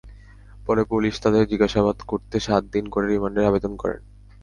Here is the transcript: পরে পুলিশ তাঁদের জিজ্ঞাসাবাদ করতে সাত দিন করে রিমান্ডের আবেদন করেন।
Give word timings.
পরে 0.65 0.81
পুলিশ 0.91 1.13
তাঁদের 1.23 1.43
জিজ্ঞাসাবাদ 1.51 1.97
করতে 2.01 2.37
সাত 2.39 2.63
দিন 2.73 2.85
করে 2.89 3.05
রিমান্ডের 3.07 3.49
আবেদন 3.49 3.73
করেন। 3.81 4.01